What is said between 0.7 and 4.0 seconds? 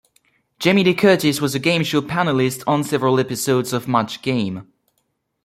Lee Curtis was a game-show panelist on several episodes of